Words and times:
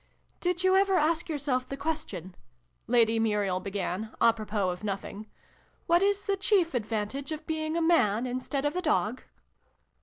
"Did 0.41 0.63
you 0.63 0.75
ever 0.75 0.95
ask 0.95 1.29
yourself 1.29 1.69
the 1.69 1.77
question," 1.77 2.33
Lady 2.87 3.19
Muriel 3.19 3.59
began, 3.59 4.11
a 4.19 4.33
propos 4.33 4.73
of 4.79 4.83
nothing," 4.83 5.27
what 5.85 6.01
is 6.01 6.23
the 6.23 6.35
chief 6.37 6.73
advantage 6.73 7.31
of 7.31 7.45
being 7.45 7.77
a 7.77 7.83
Man 7.83 8.25
instead 8.25 8.65
of 8.65 8.75
a 8.75 8.81
Dog 8.81 9.21